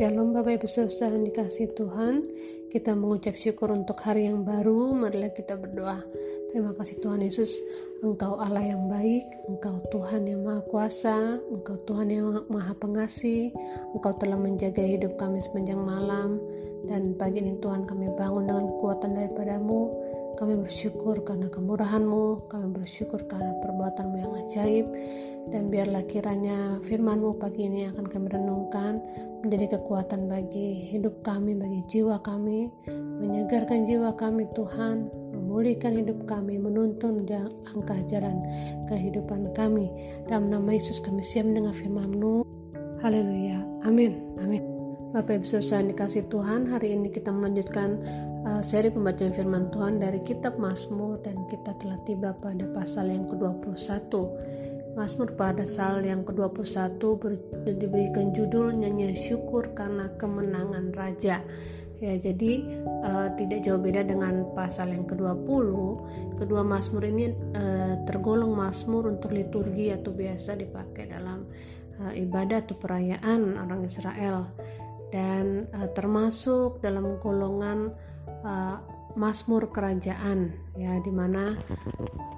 [0.00, 2.24] Shalom Bapak Ibu Saudara yang dikasih Tuhan.
[2.72, 4.96] Kita mengucap syukur untuk hari yang baru.
[4.96, 6.00] Marilah kita berdoa.
[6.48, 7.60] Terima kasih Tuhan Yesus.
[8.00, 13.52] Engkau Allah yang baik Engkau Tuhan yang maha kuasa Engkau Tuhan yang maha pengasih.
[13.92, 16.40] Engkau telah menjaga hidup kami sepanjang malam.
[16.88, 19.92] Dan pagi ini Tuhan kami bangun dengan kekuatan daripadamu
[20.36, 24.86] kami bersyukur karena kemurahan-Mu, kami bersyukur karena perbuatan-Mu yang ajaib,
[25.50, 29.02] dan biarlah kiranya firman-Mu pagi ini akan kami renungkan
[29.42, 36.60] menjadi kekuatan bagi hidup kami, bagi jiwa kami, menyegarkan jiwa kami Tuhan, memulihkan hidup kami,
[36.60, 37.26] menuntun
[37.66, 38.38] langkah jalan
[38.86, 39.90] kehidupan kami.
[40.30, 42.46] Dalam nama Yesus kami siap mendengar firman-Mu.
[43.00, 43.64] Haleluya.
[43.88, 44.36] Amin.
[44.44, 44.60] Amin.
[45.10, 47.98] Bapak Ibu Saudara dikasih Tuhan, hari ini kita melanjutkan
[48.46, 53.28] uh, seri pembacaan firman Tuhan dari kitab Mazmur dan kita telah tiba pada pasal yang
[53.28, 54.12] ke-21.
[54.98, 56.98] Mazmur pada pasal yang ke-21
[57.78, 61.40] diberikan judul nyanyi syukur karena kemenangan raja.
[62.00, 62.64] Ya, jadi
[63.04, 65.68] uh, tidak jauh beda dengan pasal yang ke-20.
[66.40, 71.44] Kedua Mazmur ini uh, tergolong Mazmur untuk liturgi atau biasa dipakai dalam
[72.00, 74.48] uh, ibadah atau perayaan orang Israel
[75.12, 77.92] dan uh, termasuk dalam golongan
[78.44, 78.78] uh,
[79.18, 81.58] Mazmur kerajaan ya di mana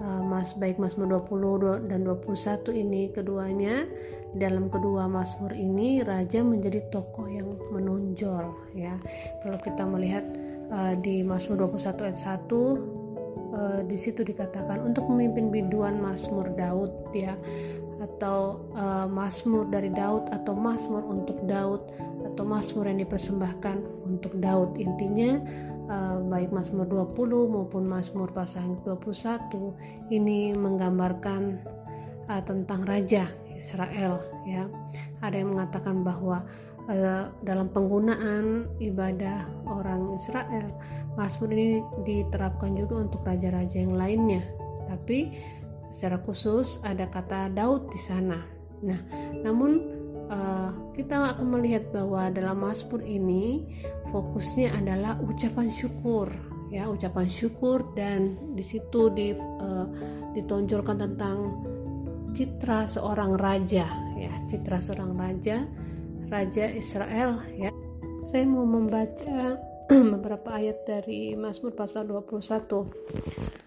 [0.01, 3.85] uh, Mas baik Mazmur 20 dan 21 ini keduanya.
[4.33, 8.97] Dalam kedua Mazmur ini raja menjadi tokoh yang menonjol ya.
[9.45, 10.25] Kalau kita melihat
[10.73, 12.49] uh, di Mazmur 21 ayat 1
[13.53, 17.37] uh, di situ dikatakan untuk memimpin biduan Mazmur Daud ya
[18.03, 21.95] atau uh, Mazmur dari Daud atau Mazmur untuk Daud
[22.27, 24.75] atau Mazmur yang dipersembahkan untuk Daud.
[24.83, 25.39] Intinya
[25.87, 31.63] uh, baik Mazmur 20 maupun Mazmur pasal 21 ini menggambarkan
[32.27, 33.23] uh, tentang raja
[33.55, 34.67] Israel ya.
[35.23, 36.43] Ada yang mengatakan bahwa
[37.47, 40.67] dalam penggunaan ibadah orang Israel
[41.15, 44.43] Mazmur ini diterapkan juga untuk raja-raja yang lainnya.
[44.91, 45.31] Tapi
[45.93, 48.41] secara khusus ada kata Daud di sana.
[48.83, 48.99] Nah
[49.45, 49.85] namun
[50.33, 53.69] uh, kita akan melihat bahwa dalam Mazmur ini
[54.11, 56.29] fokusnya adalah ucapan syukur
[56.73, 59.87] ya ucapan syukur dan di situ di, uh,
[60.33, 61.61] ditonjolkan tentang
[62.33, 63.85] citra seorang raja
[64.17, 65.69] ya citra seorang raja
[66.33, 67.69] raja Israel ya.
[68.25, 69.61] Saya mau membaca
[70.17, 73.62] beberapa ayat dari Mazmur pasal 21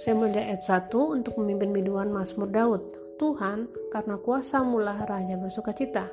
[0.00, 5.76] saya mulai ayat 1 untuk memimpin biduan Mazmur Daud Tuhan, karena kuasa mula raja bersuka
[5.76, 6.08] cita.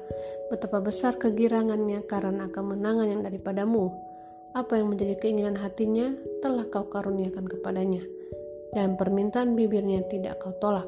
[0.51, 3.95] Betapa besar kegirangannya karena kemenangan yang daripadamu.
[4.51, 6.11] Apa yang menjadi keinginan hatinya
[6.43, 8.03] telah kau karuniakan kepadanya.
[8.75, 10.83] Dan permintaan bibirnya tidak kau tolak.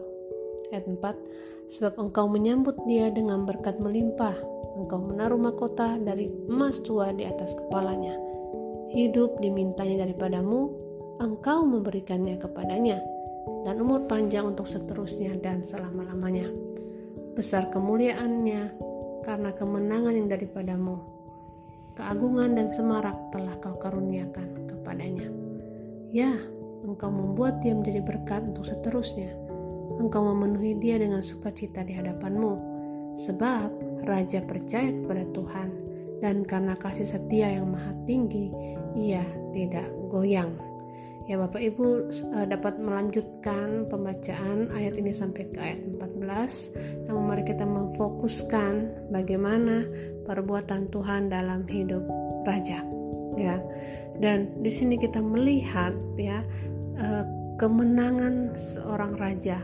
[0.76, 4.36] Ayat 4 Sebab engkau menyambut dia dengan berkat melimpah.
[4.76, 8.20] Engkau menaruh mahkota dari emas tua di atas kepalanya.
[8.92, 10.68] Hidup dimintanya daripadamu,
[11.20, 13.04] engkau memberikannya kepadanya
[13.68, 16.48] dan umur panjang untuk seterusnya dan selama-lamanya.
[17.36, 18.72] Besar kemuliaannya
[19.28, 20.96] karena kemenangan yang daripadamu.
[22.00, 25.28] Keagungan dan semarak telah kau karuniakan kepadanya.
[26.16, 26.32] Ya,
[26.88, 29.36] engkau membuat dia menjadi berkat untuk seterusnya.
[30.00, 32.72] Engkau memenuhi dia dengan sukacita di hadapanmu.
[33.20, 35.70] Sebab Raja percaya kepada Tuhan
[36.24, 38.48] dan karena kasih setia yang maha tinggi,
[38.96, 40.69] ia tidak goyang.
[41.30, 47.06] Ya Bapak Ibu uh, dapat melanjutkan pembacaan ayat ini sampai ke ayat 14.
[47.06, 49.86] Namun mari kita memfokuskan bagaimana
[50.26, 52.02] perbuatan Tuhan dalam hidup
[52.50, 52.82] raja.
[53.38, 53.62] Ya.
[54.18, 56.42] Dan di sini kita melihat ya
[56.98, 57.30] uh,
[57.62, 59.62] kemenangan seorang raja,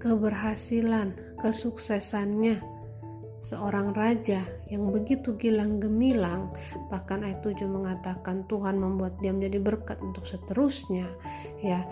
[0.00, 1.12] keberhasilan,
[1.44, 2.71] kesuksesannya
[3.42, 4.38] seorang raja
[4.70, 6.54] yang begitu gilang gemilang
[6.88, 11.10] bahkan ayat 7 mengatakan Tuhan membuat dia menjadi berkat untuk seterusnya.
[11.58, 11.84] Ya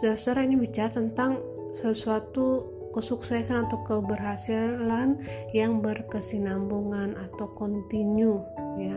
[0.00, 1.44] saudara ini bicara tentang
[1.76, 2.64] sesuatu
[2.96, 5.20] kesuksesan atau keberhasilan
[5.52, 8.40] yang berkesinambungan atau kontinu
[8.80, 8.96] ya.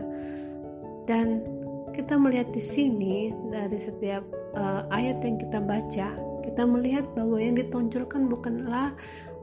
[1.04, 1.44] Dan
[1.92, 4.24] kita melihat di sini dari setiap
[4.56, 6.08] uh, ayat yang kita baca
[6.42, 8.92] kita melihat bahwa yang ditonjolkan bukanlah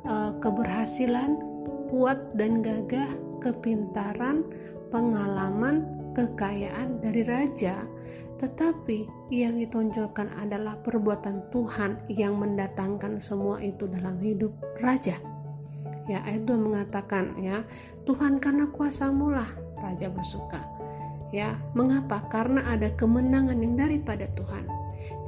[0.05, 1.41] uh, keberhasilan
[1.89, 4.45] kuat dan gagah, kepintaran,
[4.93, 7.85] pengalaman, kekayaan dari raja,
[8.39, 15.19] tetapi yang ditonjolkan adalah perbuatan Tuhan yang mendatangkan semua itu dalam hidup raja.
[16.09, 17.61] Ya, ayat 2 mengatakan ya,
[18.07, 20.61] Tuhan karena kuasamu lah raja bersuka.
[21.29, 22.25] Ya, mengapa?
[22.33, 24.78] Karena ada kemenangan yang daripada Tuhan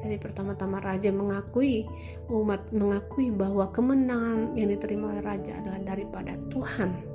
[0.01, 1.87] dari pertama-tama raja mengakui
[2.29, 7.11] umat mengakui bahwa kemenangan yang diterima oleh raja adalah daripada Tuhan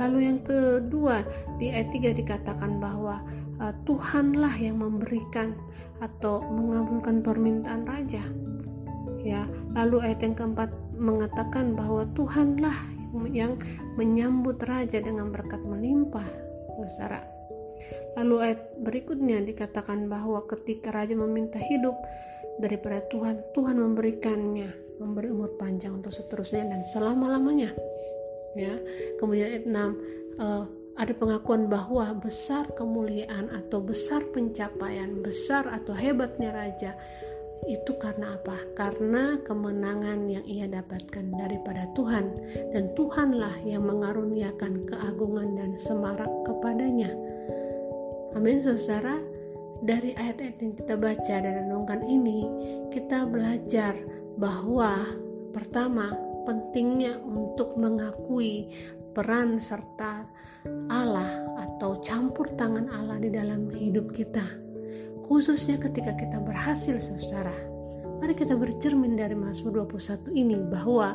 [0.00, 1.20] Lalu yang kedua
[1.60, 3.20] di ayat 3 dikatakan bahwa
[3.60, 5.52] uh, Tuhanlah yang memberikan
[6.00, 8.24] atau mengabulkan permintaan raja.
[9.20, 9.44] Ya,
[9.76, 12.72] lalu ayat yang keempat mengatakan bahwa Tuhanlah
[13.28, 13.60] yang
[14.00, 16.24] menyambut raja dengan berkat melimpah.
[16.96, 17.39] Saudara.
[18.18, 21.94] Lalu ayat berikutnya dikatakan bahwa ketika raja meminta hidup
[22.60, 27.72] daripada Tuhan, Tuhan memberikannya, memberi umur panjang untuk seterusnya dan selama-lamanya.
[28.58, 28.76] Ya.
[29.22, 30.64] Kemudian ayat 6 uh, eh,
[31.00, 36.92] ada pengakuan bahwa besar kemuliaan atau besar pencapaian, besar atau hebatnya raja
[37.68, 38.56] itu karena apa?
[38.72, 42.32] Karena kemenangan yang ia dapatkan daripada Tuhan
[42.72, 47.12] dan Tuhanlah yang mengaruniakan keagungan dan semarak kepadanya.
[48.36, 49.18] Amin saudara.
[49.80, 52.44] Dari ayat-ayat yang kita baca dan renungkan ini,
[52.92, 53.96] kita belajar
[54.36, 55.02] bahwa
[55.56, 56.12] pertama
[56.44, 58.68] pentingnya untuk mengakui
[59.16, 60.28] peran serta
[60.92, 64.44] Allah atau campur tangan Allah di dalam hidup kita
[65.30, 67.54] khususnya ketika kita berhasil saudara.
[68.18, 71.14] Mari kita bercermin dari Mazmur 21 ini bahwa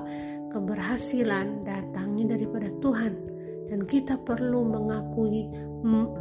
[0.56, 3.14] keberhasilan datangnya daripada Tuhan
[3.70, 5.50] dan kita perlu mengakui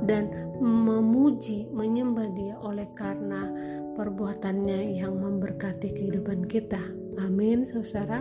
[0.05, 0.29] dan
[0.61, 3.49] memuji menyembah dia oleh karena
[3.97, 6.81] perbuatannya yang memberkati kehidupan kita.
[7.23, 8.21] Amin, saudara.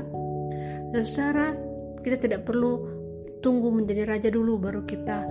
[0.93, 1.57] Saudara,
[2.05, 2.87] kita tidak perlu
[3.43, 5.27] tunggu menjadi raja dulu baru kita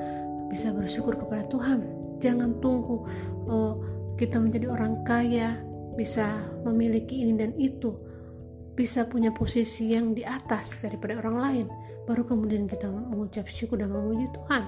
[0.52, 1.80] bisa bersyukur kepada Tuhan.
[2.20, 3.08] Jangan tunggu
[3.48, 3.80] oh,
[4.20, 5.56] kita menjadi orang kaya,
[5.96, 7.96] bisa memiliki ini dan itu,
[8.76, 11.66] bisa punya posisi yang di atas daripada orang lain,
[12.04, 14.64] baru kemudian kita mengucap syukur dan memuji Tuhan.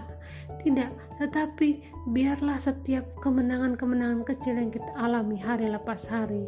[0.63, 0.91] Tidak,
[1.21, 1.83] tetapi
[2.15, 6.47] biarlah setiap kemenangan-kemenangan kecil yang kita alami hari lepas hari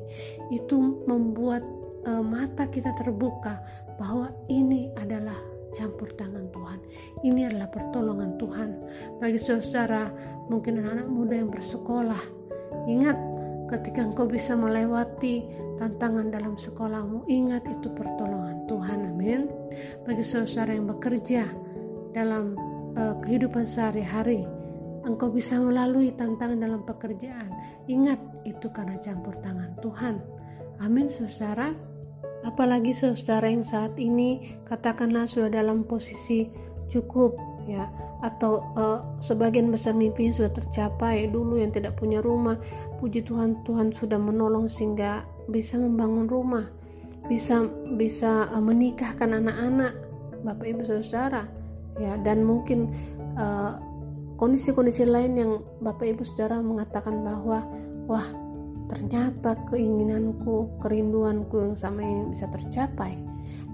[0.55, 1.67] itu membuat
[2.07, 3.61] uh, mata kita terbuka
[3.99, 5.37] bahwa ini adalah
[5.75, 6.81] campur tangan Tuhan.
[7.27, 8.71] Ini adalah pertolongan Tuhan.
[9.21, 10.09] Bagi saudara,
[10.49, 12.23] mungkin anak-anak muda yang bersekolah,
[12.87, 13.19] Ingat,
[13.67, 15.43] ketika engkau bisa melewati
[15.77, 18.99] tantangan dalam sekolahmu, ingat itu pertolongan Tuhan.
[19.13, 19.49] Amin.
[20.05, 21.45] Bagi saudara yang bekerja
[22.17, 22.57] dalam
[22.97, 24.45] uh, kehidupan sehari-hari,
[25.05, 27.49] engkau bisa melalui tantangan dalam pekerjaan.
[27.87, 28.19] Ingat,
[28.49, 30.19] itu karena campur tangan Tuhan.
[30.83, 31.73] Amin, saudara.
[32.45, 36.47] Apalagi saudara yang saat ini katakanlah sudah dalam posisi
[36.87, 37.35] cukup
[37.67, 37.91] ya.
[38.23, 42.57] Atau uh, sebagian besar mimpinya sudah tercapai dulu yang tidak punya rumah.
[43.03, 46.65] Puji Tuhan Tuhan sudah menolong sehingga bisa membangun rumah.
[47.27, 47.67] Bisa
[47.99, 49.93] bisa uh, menikahkan anak-anak
[50.47, 51.45] Bapak Ibu Saudara
[51.99, 52.15] ya.
[52.23, 52.95] Dan mungkin
[53.37, 53.77] uh,
[54.39, 55.53] kondisi-kondisi lain yang
[55.83, 57.67] Bapak Ibu Saudara mengatakan bahwa
[58.07, 58.27] wah
[58.87, 63.26] ternyata keinginanku kerinduanku yang sama ini bisa tercapai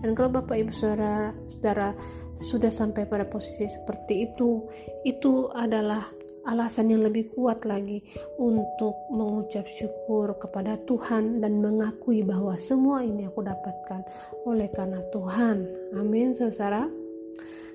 [0.02, 1.94] dan kalau Bapak Ibu Saudara, Saudara
[2.34, 4.66] sudah sampai pada posisi seperti itu,
[5.06, 6.02] itu adalah
[6.50, 8.02] alasan yang lebih kuat lagi
[8.42, 14.02] untuk mengucap syukur kepada Tuhan dan mengakui bahwa semua ini aku dapatkan
[14.42, 15.70] oleh karena Tuhan.
[15.94, 16.90] Amin, saudara.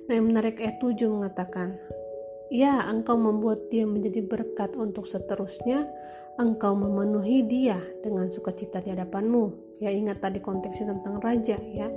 [0.07, 1.79] Nah, yang menarik ayat 7 mengatakan,
[2.47, 5.83] Ya, engkau membuat dia menjadi berkat untuk seterusnya,
[6.39, 11.87] engkau memenuhi dia dengan sukacita di hadapanmu ya ingat tadi konteksnya tentang raja ya.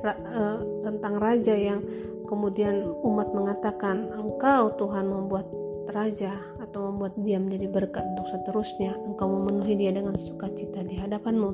[0.00, 1.84] Ra, uh, tentang raja yang
[2.26, 5.46] kemudian umat mengatakan engkau Tuhan membuat
[5.94, 8.98] raja atau membuat dia menjadi berkat untuk seterusnya.
[9.06, 11.50] Engkau memenuhi dia dengan sukacita di hadapanmu.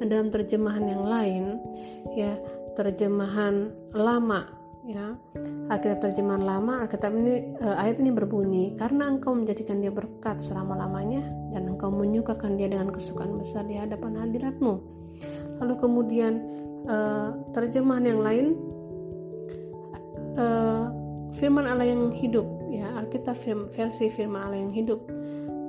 [0.00, 1.44] Nah, dalam terjemahan yang lain
[2.16, 2.38] ya
[2.76, 4.44] terjemahan lama
[4.86, 5.18] ya
[5.66, 11.26] Alkitab terjemahan lama Alkitab ini uh, ayat ini berbunyi karena engkau menjadikan dia berkat selama-lamanya
[11.50, 14.95] dan engkau menyukakan dia dengan kesukaan besar di hadapan hadiratmu
[15.62, 16.32] lalu kemudian
[16.88, 18.46] uh, terjemahan yang lain
[20.36, 20.92] uh,
[21.36, 23.36] firman Allah yang hidup ya Alkitab
[23.72, 25.00] versi firman Allah yang hidup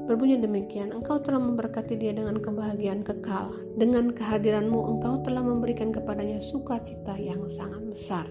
[0.07, 3.51] berbunyi demikian engkau telah memberkati dia dengan kebahagiaan kekal.
[3.75, 8.25] Dengan kehadiranmu engkau telah memberikan kepadanya sukacita yang sangat besar.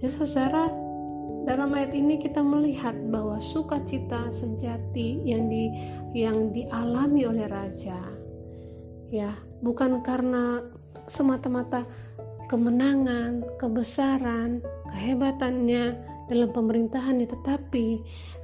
[0.00, 0.72] Jadi saudara
[1.44, 5.68] dalam ayat ini kita melihat bahwa sukacita sejati yang di
[6.16, 7.96] yang dialami oleh raja
[9.08, 10.62] ya bukan karena
[11.08, 11.82] semata-mata
[12.48, 15.96] kemenangan, kebesaran, kehebatannya
[16.28, 18.00] dalam pemerintahannya, tetapi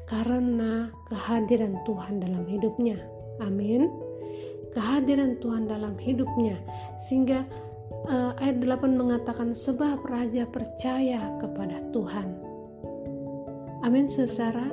[0.08, 3.00] karena kehadiran Tuhan dalam hidupnya.
[3.40, 3.88] Amin.
[4.76, 6.58] Kehadiran Tuhan dalam hidupnya
[6.98, 7.46] sehingga
[8.10, 12.28] uh, ayat 8 mengatakan sebab raja percaya kepada Tuhan.
[13.86, 14.68] Amin saudara.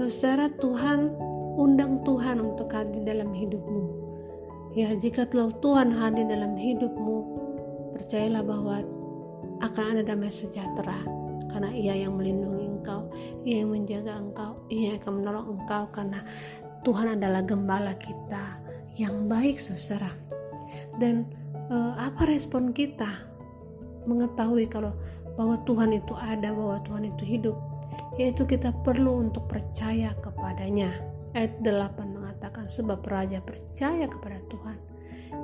[0.00, 1.12] Saudara Tuhan
[1.56, 3.99] undang Tuhan untuk hadir dalam hidupmu
[4.70, 7.16] Ya, jika telah Tuhan hadir dalam hidupmu,
[7.98, 8.86] percayalah bahwa
[9.60, 11.02] akan ada damai sejahtera
[11.50, 13.10] karena Ia yang melindungi engkau
[13.44, 16.20] ia yang menjaga engkau ia yang akan menolong engkau karena
[16.80, 18.56] Tuhan adalah gembala kita
[18.96, 20.08] yang baik saudara.
[20.96, 21.28] Dan
[21.68, 23.08] eh, apa respon kita
[24.08, 24.96] mengetahui kalau
[25.36, 27.56] bahwa Tuhan itu ada bahwa Tuhan itu hidup?
[28.16, 30.88] Yaitu kita perlu untuk percaya kepadanya.
[31.36, 32.09] Ayat 8
[32.40, 34.78] mengatakan sebab raja percaya kepada Tuhan.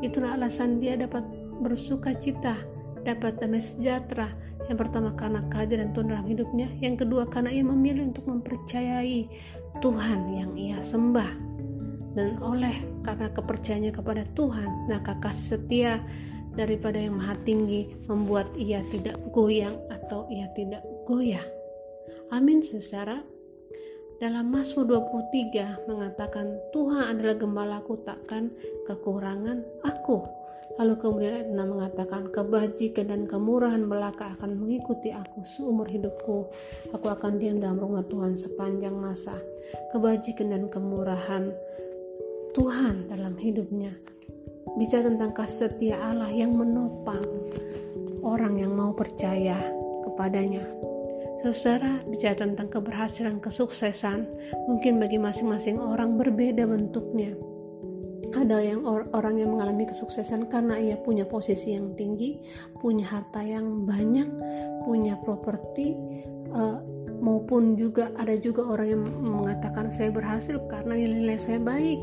[0.00, 1.20] Itulah alasan dia dapat
[1.60, 2.56] bersuka cita
[3.04, 4.32] dapat damai sejahtera.
[4.72, 6.72] Yang pertama karena kehadiran Tuhan dalam hidupnya.
[6.80, 9.28] Yang kedua karena ia memilih untuk mempercayai
[9.84, 11.30] Tuhan yang ia sembah.
[12.16, 12.72] Dan oleh
[13.04, 16.00] karena kepercayaannya kepada Tuhan maka kasih setia
[16.56, 21.44] daripada yang maha tinggi membuat ia tidak goyang atau ia tidak goyah.
[22.32, 23.20] Amin saudara
[24.16, 28.48] dalam Mazmur 23 mengatakan Tuhan adalah gembalaku takkan
[28.88, 30.24] kekurangan aku
[30.76, 36.52] Lalu kemudian ayat 6 mengatakan, kebajikan dan kemurahan belaka akan mengikuti aku seumur hidupku.
[36.92, 39.40] Aku akan diam dalam rumah Tuhan sepanjang masa.
[39.96, 41.48] Kebajikan dan kemurahan
[42.52, 43.96] Tuhan dalam hidupnya.
[44.76, 47.24] Bicara tentang kasih setia Allah yang menopang
[48.20, 49.56] orang yang mau percaya
[50.04, 50.60] kepadanya.
[51.54, 54.26] Saudara, bicara tentang keberhasilan, kesuksesan,
[54.66, 57.36] mungkin bagi masing-masing orang berbeda bentuknya.
[58.34, 62.42] Ada yang or orang yang mengalami kesuksesan karena ia punya posisi yang tinggi,
[62.82, 64.26] punya harta yang banyak,
[64.82, 65.94] punya properti,
[66.50, 66.82] uh,
[67.20, 72.00] maupun juga ada juga orang yang mengatakan saya berhasil karena nilai-nilai saya baik.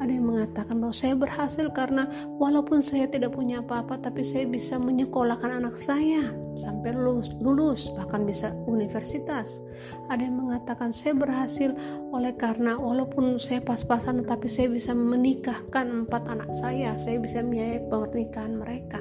[0.00, 2.08] Ada yang mengatakan bahwa saya berhasil karena
[2.40, 8.24] walaupun saya tidak punya apa-apa tapi saya bisa menyekolahkan anak saya sampai lulus, lulus bahkan
[8.24, 9.60] bisa universitas.
[10.08, 11.76] Ada yang mengatakan saya berhasil
[12.12, 16.96] oleh karena walaupun saya pas-pasan tetapi saya bisa menikahkan empat anak saya.
[16.96, 19.00] Saya bisa menyayai pernikahan mereka.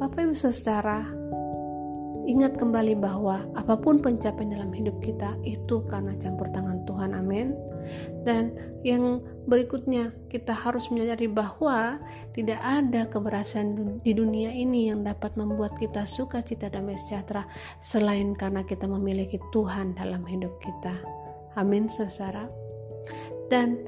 [0.00, 1.04] Bapak Ibu Saudara
[2.28, 7.16] Ingat kembali bahwa apa pun pencapaian dalam hidup kita itu karena campur tangan Tuhan.
[7.16, 7.56] Amin.
[8.28, 8.52] Dan
[8.84, 11.96] yang berikutnya kita harus menyadari bahwa
[12.36, 17.48] tidak ada keberhasilan di dunia ini yang dapat membuat kita sukacita dan sejahtera
[17.80, 20.94] selain karena kita memiliki Tuhan dalam hidup kita.
[21.56, 22.46] Amin, saudara.
[23.50, 23.82] Dan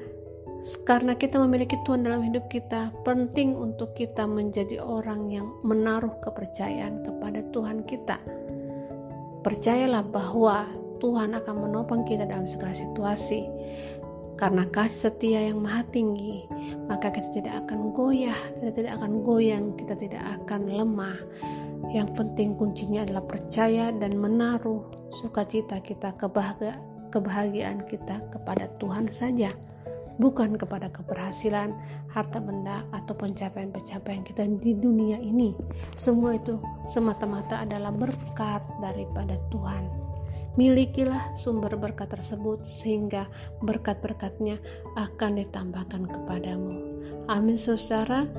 [0.87, 7.03] karena kita memiliki Tuhan dalam hidup kita, penting untuk kita menjadi orang yang menaruh kepercayaan
[7.03, 8.15] kepada Tuhan kita.
[9.43, 10.63] Percayalah bahwa
[11.03, 13.43] Tuhan akan menopang kita dalam segala situasi.
[14.39, 16.47] Karena kasih setia yang maha tinggi,
[16.87, 21.19] maka kita tidak akan goyah, kita tidak akan goyang, kita tidak akan lemah.
[21.91, 24.81] Yang penting kuncinya adalah percaya dan menaruh
[25.21, 26.15] sukacita kita,
[27.11, 29.53] kebahagiaan kita kepada Tuhan saja
[30.21, 31.73] bukan kepada keberhasilan,
[32.11, 35.55] harta benda, atau pencapaian-pencapaian kita di dunia ini.
[35.97, 40.03] Semua itu semata-mata adalah berkat daripada Tuhan.
[40.53, 43.25] Milikilah sumber berkat tersebut sehingga
[43.65, 44.61] berkat-berkatnya
[44.93, 46.77] akan ditambahkan kepadamu.
[47.25, 48.29] Amin saudara.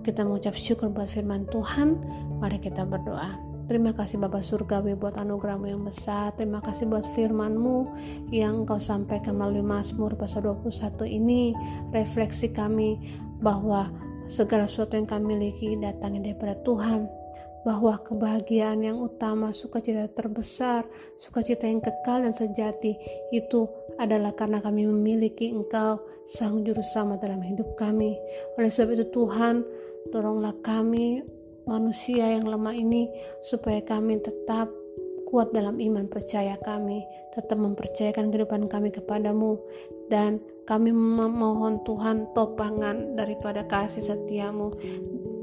[0.00, 2.00] Kita mengucap syukur buat firman Tuhan.
[2.40, 3.49] Mari kita berdoa.
[3.70, 6.34] Terima kasih Bapak Surgawi buat anugerahmu yang besar.
[6.34, 7.86] Terima kasih buat firmanmu
[8.34, 11.54] yang engkau sampaikan melalui Mazmur pasal 21 ini.
[11.94, 12.98] Refleksi kami
[13.38, 13.86] bahwa
[14.26, 17.06] segala sesuatu yang kami miliki datangnya daripada Tuhan
[17.62, 20.82] bahwa kebahagiaan yang utama, sukacita terbesar,
[21.22, 22.98] sukacita yang kekal dan sejati
[23.30, 23.70] itu
[24.02, 28.18] adalah karena kami memiliki Engkau, Sang Juru Selamat dalam hidup kami.
[28.58, 29.62] Oleh sebab itu Tuhan,
[30.10, 31.22] tolonglah kami
[31.70, 33.06] manusia yang lemah ini
[33.46, 34.66] supaya kami tetap
[35.30, 37.06] kuat dalam iman percaya kami,
[37.38, 39.54] tetap mempercayakan kehidupan kami kepadamu
[40.10, 44.74] dan kami memohon Tuhan topangan daripada kasih setiamu.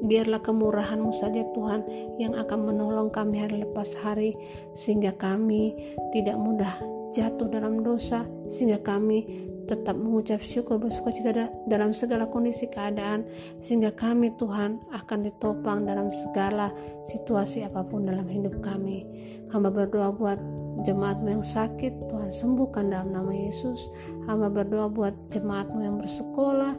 [0.07, 1.88] Biarlah kemurahanmu saja Tuhan
[2.19, 4.36] yang akan menolong kami hari lepas hari
[4.75, 5.74] sehingga kami
[6.12, 6.75] tidak mudah
[7.15, 13.27] jatuh dalam dosa sehingga kami tetap mengucap syukur bersuka cita dalam segala kondisi keadaan
[13.62, 16.71] sehingga kami Tuhan akan ditopang dalam segala
[17.12, 19.03] situasi apa pun dalam hidup kami.
[19.51, 20.39] Hamba berdoa buat
[20.83, 23.91] jemaatmu yang sakit Tuhan sembuhkan dalam nama Yesus.
[24.27, 26.74] Hamba berdoa buat jemaatmu yang bersekolah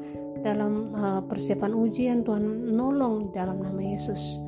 [0.47, 4.39] dalam uh, persiapan ujian Tuhan nolong dalam nama Yesus.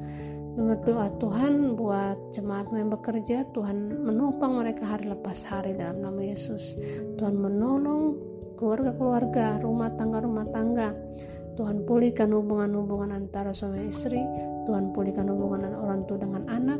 [0.60, 6.76] Berdoa Tuhan buat jemaatmu yang bekerja Tuhan menopang mereka hari lepas hari dalam nama Yesus.
[7.16, 8.18] Tuhan menolong
[8.60, 10.92] keluarga-keluarga rumah tangga-rumah tangga.
[11.56, 14.20] Tuhan pulihkan hubungan-hubungan antara suami istri.
[14.68, 16.78] Tuhan pulihkan hubungan orang tua dengan anak.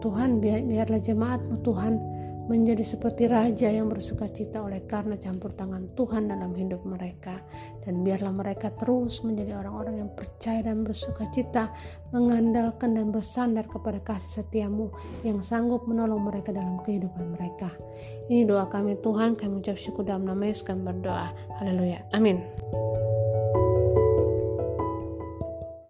[0.00, 2.17] Tuhan biar, biarlah jemaatmu Tuhan
[2.48, 7.36] menjadi seperti raja yang bersuka cita oleh karena campur tangan Tuhan dalam hidup mereka.
[7.84, 11.68] Dan biarlah mereka terus menjadi orang-orang yang percaya dan bersuka cita,
[12.16, 14.88] mengandalkan dan bersandar kepada kasih setiamu
[15.22, 17.68] yang sanggup menolong mereka dalam kehidupan mereka.
[18.32, 21.32] Ini doa kami Tuhan, kami ucap syukur dalam nama Yesus kami berdoa.
[21.60, 22.00] Haleluya.
[22.16, 22.40] Amin.